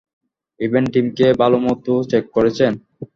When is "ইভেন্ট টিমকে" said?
0.59-1.27